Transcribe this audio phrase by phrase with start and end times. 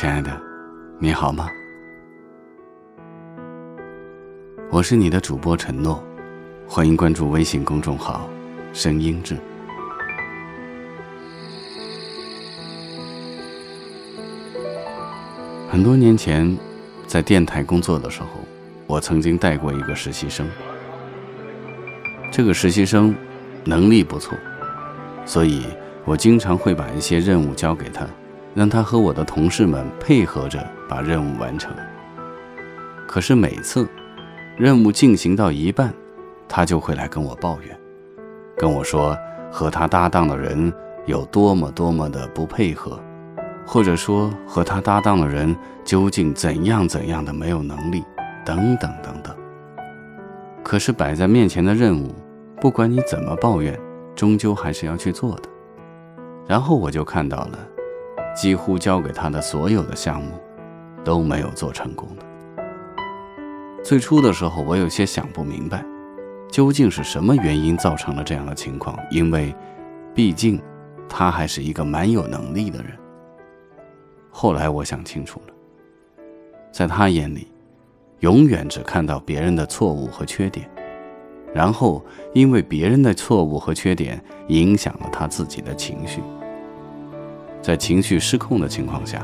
[0.00, 0.40] 亲爱的，
[0.98, 1.46] 你好吗？
[4.70, 6.02] 我是你的主播陈诺，
[6.66, 8.26] 欢迎关注微信公众号
[8.72, 9.36] “声音志”。
[15.68, 16.56] 很多年前，
[17.06, 18.28] 在电台工作的时候，
[18.86, 20.48] 我曾经带过一个实习生。
[22.32, 23.14] 这个实习生
[23.66, 24.34] 能力不错，
[25.26, 25.66] 所以
[26.06, 28.06] 我经常会把一些任务交给他。
[28.60, 31.74] 让他和我的同事们配合着把任务完成。
[33.08, 33.88] 可是每次
[34.58, 35.90] 任务进行到一半，
[36.46, 37.74] 他就会来跟我抱怨，
[38.58, 39.16] 跟我说
[39.50, 40.70] 和他搭档的人
[41.06, 43.00] 有多么多么的不配合，
[43.66, 48.04] 或者说和他搭档的人究竟怎样怎样的没有能力，
[48.44, 49.34] 等等等等。
[50.62, 52.14] 可是摆在面前的任务，
[52.60, 53.74] 不管你怎么抱怨，
[54.14, 55.48] 终究还是要去做的。
[56.46, 57.58] 然后我就看到了。
[58.34, 60.32] 几乎交给他的所有的项目，
[61.04, 62.24] 都没有做成功的。
[63.82, 65.84] 最初的时候，我有些想不明白，
[66.50, 68.98] 究竟是什么原因造成了这样的情况？
[69.10, 69.54] 因为，
[70.14, 70.60] 毕竟，
[71.08, 72.92] 他还是一个蛮有能力的人。
[74.30, 75.54] 后来我想清楚了，
[76.70, 77.48] 在他眼里，
[78.20, 80.68] 永远只看到别人的错误和缺点，
[81.52, 86.20] 然后因为别人的错误和缺点影响了他自己的情绪。
[87.62, 89.22] 在情绪失控的情况下，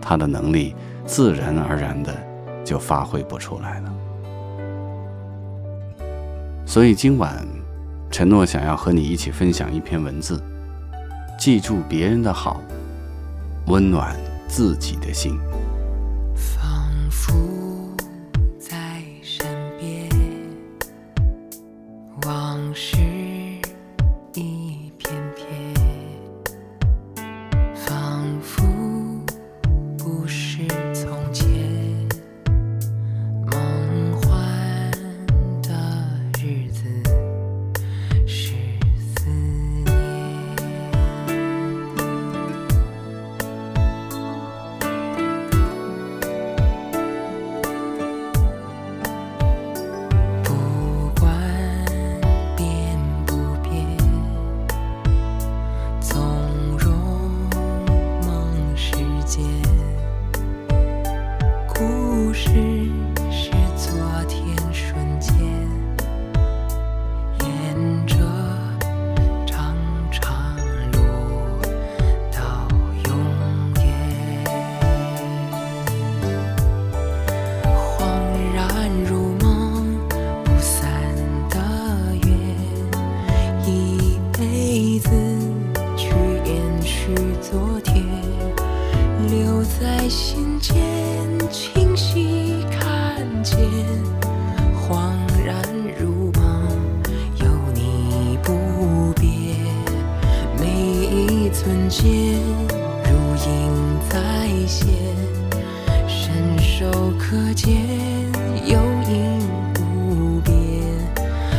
[0.00, 0.74] 他的能力
[1.06, 2.14] 自然而然的
[2.64, 3.92] 就发挥不出来了。
[6.66, 7.46] 所以今晚，
[8.10, 10.42] 陈诺想要和你一起分享一篇文字，
[11.38, 12.60] 记住别人的好，
[13.66, 14.16] 温暖
[14.48, 15.38] 自己的心。
[104.70, 104.86] 线，
[106.06, 106.88] 伸手
[107.18, 107.74] 可见，
[108.64, 108.78] 有
[109.10, 109.40] 影
[109.80, 110.54] 无边，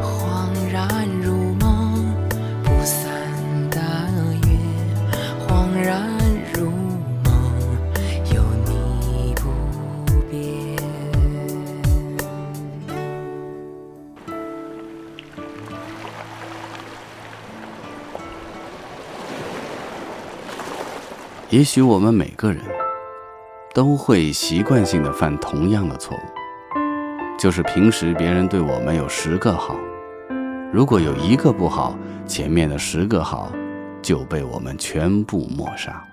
[0.00, 2.14] 恍然如梦，
[2.62, 3.10] 不散
[3.70, 3.80] 的
[4.46, 4.56] 约。
[5.48, 6.08] 恍然
[6.54, 6.70] 如
[7.24, 7.26] 梦，
[8.32, 9.50] 有你不
[10.30, 10.78] 变。
[21.50, 22.81] 也许我们每个人。
[23.74, 26.20] 都会习惯性的犯同样的错误，
[27.38, 29.74] 就是平时别人对我们有十个好，
[30.70, 31.96] 如果有一个不好，
[32.26, 33.50] 前面的十个好
[34.02, 36.04] 就被我们全部抹杀。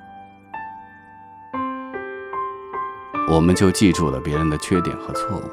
[3.29, 5.43] 我们就记住了别人的缺点和错误，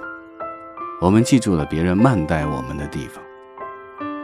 [1.00, 3.20] 我们记住了别人慢待我们的地方，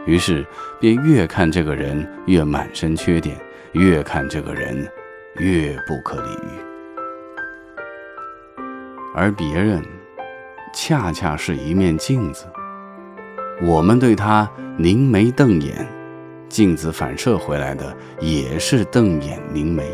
[0.05, 0.47] 于是
[0.79, 3.37] 便越看这个人越满身缺点，
[3.73, 4.89] 越看这个人
[5.35, 6.72] 越不可理喻。
[9.15, 9.83] 而别人，
[10.73, 12.45] 恰恰是一面镜子。
[13.61, 15.87] 我们对他凝眉瞪眼，
[16.49, 19.91] 镜子反射回来的也是瞪眼凝眉，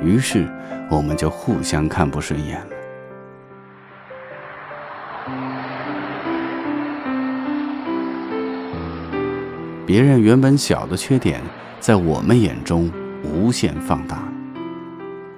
[0.00, 0.46] 于是
[0.88, 2.66] 我们就互相看不顺眼了。
[9.84, 11.40] 别人原本小的缺点，
[11.80, 12.90] 在我们眼中
[13.24, 14.35] 无限放大。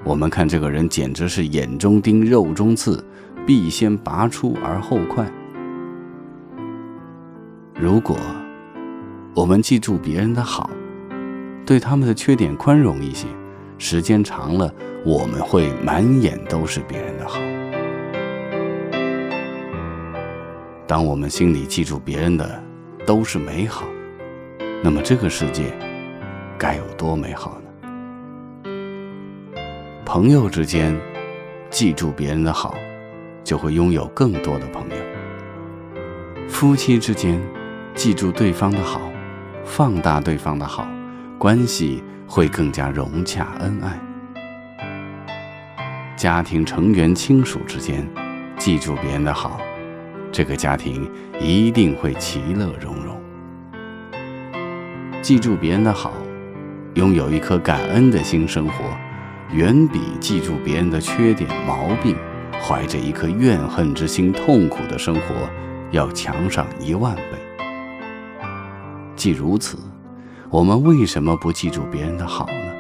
[0.09, 3.05] 我们看这个人简直是眼中钉、肉中刺，
[3.47, 5.31] 必先拔出而后快。
[7.75, 8.17] 如果
[9.35, 10.71] 我们记住别人的好，
[11.67, 13.27] 对他们的缺点宽容一些，
[13.77, 14.73] 时间长了，
[15.05, 17.39] 我们会满眼都是别人的好。
[20.87, 22.65] 当我们心里记住别人的
[23.07, 23.85] 都是美好。
[24.83, 25.65] 那么这个世界
[26.57, 27.68] 该有多美好呢？
[30.11, 30.99] 朋友之间
[31.69, 32.75] 记住别人的好，
[33.45, 34.97] 就会拥有更多的朋友；
[36.49, 37.39] 夫妻之间
[37.95, 39.03] 记住对方的好，
[39.67, 40.89] 放大对方的好，
[41.37, 44.01] 关系会更加融洽恩爱；
[46.17, 48.09] 家庭成员亲属之间
[48.57, 49.61] 记住别人的好，
[50.33, 51.07] 这个家庭
[51.39, 53.15] 一定会其乐融融。
[55.21, 56.15] 记住别人的好，
[56.95, 58.75] 拥有一颗感恩的心，生活。
[59.50, 62.15] 远比记住别人的缺点毛病，
[62.61, 65.35] 怀着一颗怨恨之心痛苦的生活
[65.91, 67.23] 要强上一万倍。
[69.17, 69.79] 既如此，
[70.50, 72.75] 我们为什么不记住别人的好呢？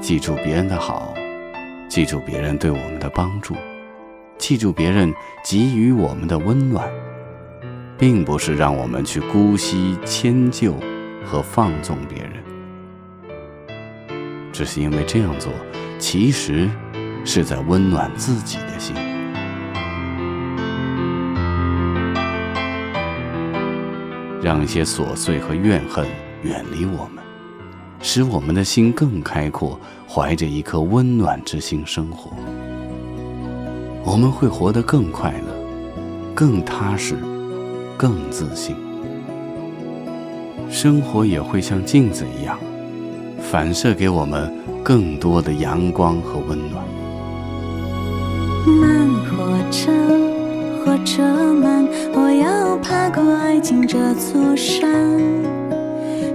[0.00, 1.14] 记住别人的好，
[1.88, 3.54] 记住别人对我们的帮助，
[4.36, 5.14] 记住别人
[5.44, 6.90] 给予我们的温暖。
[7.98, 10.74] 并不是让我们去姑息、迁就
[11.24, 12.32] 和放纵别人，
[14.52, 15.52] 只是因为这样做，
[15.98, 16.68] 其实
[17.24, 18.94] 是在温暖自己的心，
[24.42, 26.06] 让一些琐碎和怨恨
[26.42, 27.22] 远离我们，
[28.00, 29.78] 使我们的心更开阔，
[30.08, 32.30] 怀着一颗温暖之心生活，
[34.04, 37.16] 我们会活得更快乐、更踏实。
[37.94, 38.74] 更自信，
[40.72, 42.58] 生活也会像镜子一样，
[43.38, 44.50] 反射给我们
[44.82, 46.82] 更多的阳光和温暖。
[48.66, 49.92] 慢火车，
[50.82, 51.22] 火车
[51.52, 55.20] 慢，我要爬过爱情这座山。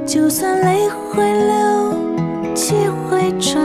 [0.06, 2.76] 就算泪会流，气
[3.10, 3.60] 会喘，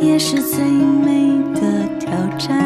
[0.00, 1.60] 也是最美的
[1.98, 2.56] 挑战。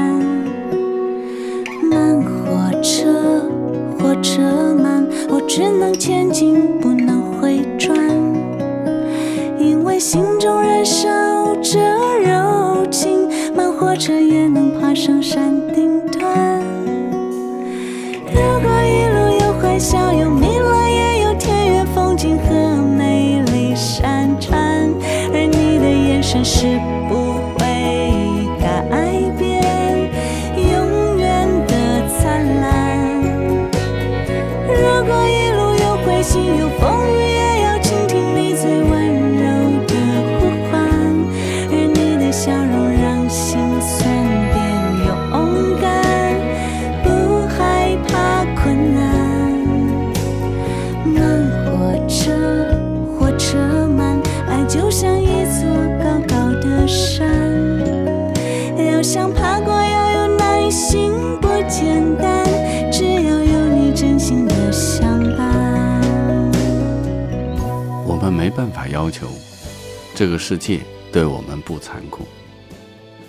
[1.90, 3.42] 慢火车，
[3.98, 4.42] 火车
[4.74, 5.40] 慢，我。
[5.48, 6.90] 只能前进，不
[9.98, 11.08] 心中燃烧
[11.56, 11.78] 着
[12.20, 13.28] 柔情。
[13.54, 16.62] 慢火车也能爬上山顶端。
[18.26, 24.88] 如果一路有欢笑，有迷乱，也有田园风景和美丽山川，
[25.32, 26.78] 而你的眼神是
[27.08, 27.47] 不。
[68.88, 69.28] 要求
[70.14, 70.80] 这个世界
[71.12, 72.26] 对我们不残酷，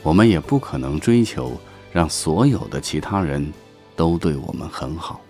[0.02, 1.54] 我们也不可能追求
[1.92, 3.52] 让所有的其他人
[3.96, 5.22] 都对我们很好，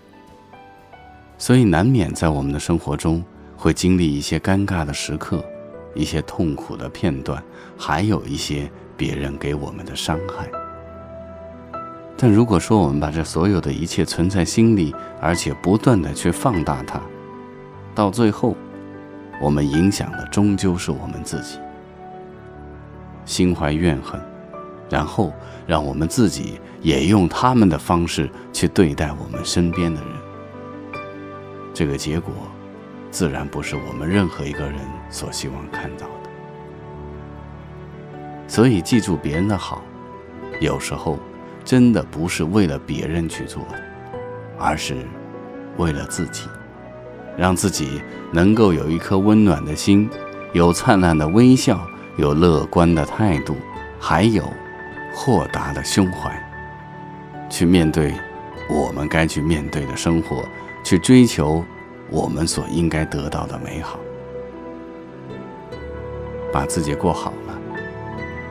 [1.37, 3.23] 所以难免在我们的生活中
[3.57, 5.43] 会经历一些尴尬的时刻，
[5.93, 7.43] 一些痛苦的片段，
[7.77, 10.49] 还有一些别人给我们的伤害。
[12.17, 17.01] 但如果说我们把这所有的一切存在心里，而且不断的去放大它，
[17.93, 18.55] 到最后。
[19.41, 21.57] 我们影响的终究是我们自己，
[23.25, 24.19] 心怀怨恨，
[24.89, 25.33] 然后
[25.65, 30.11] 让我们自己也用他们的方式去对待我们身边的人，
[31.73, 32.33] 这个结果，
[33.11, 34.75] 自然不是我们任何一个人
[35.09, 36.13] 所希望看到的。
[38.47, 39.81] 所以，记住别人的好，
[40.59, 41.17] 有时候
[41.63, 43.79] 真的不是为了别人去做的，
[44.57, 44.97] 而是
[45.77, 46.49] 为了自己。
[47.39, 48.01] 让自己
[48.33, 50.09] 能够有一颗温暖的心，
[50.51, 51.79] 有灿烂的微笑，
[52.17, 53.55] 有乐观的态度，
[53.97, 54.43] 还有
[55.13, 56.29] 豁达的胸怀，
[57.49, 58.13] 去面对
[58.69, 60.43] 我们该去面对的生活，
[60.83, 61.63] 去追求
[62.09, 63.97] 我们所应该得到的美好。
[66.51, 67.57] 把自己过好了，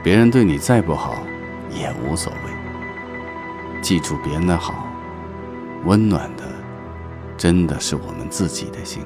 [0.03, 1.17] 别人对你再不好
[1.71, 3.83] 也无所谓。
[3.83, 4.87] 记住别人的好，
[5.85, 6.45] 温暖的，
[7.39, 9.01] 真的是我们自己的心。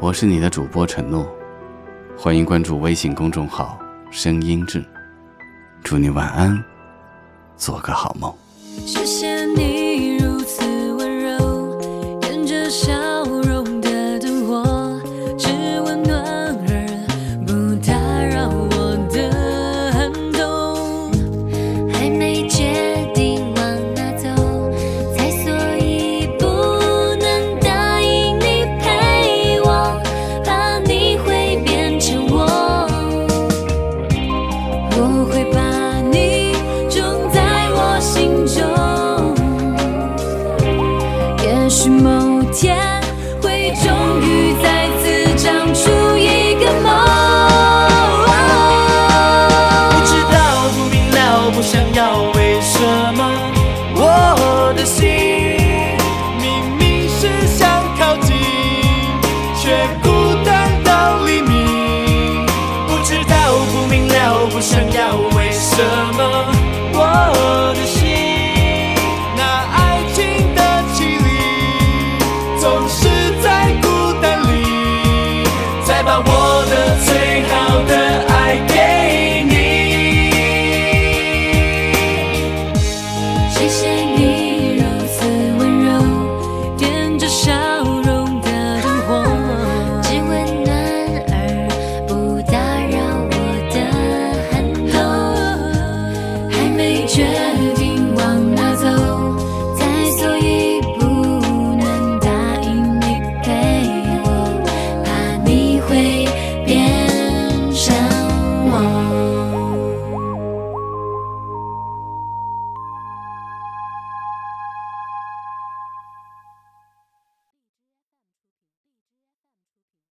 [0.00, 1.26] 我是你的主播陈诺，
[2.16, 3.76] 欢迎关注微信公众号
[4.12, 4.84] “声音志”，
[5.82, 6.62] 祝你晚安，
[7.56, 8.32] 做个好梦。
[8.86, 11.80] 谢谢你如此温柔，
[12.22, 13.13] 沿着。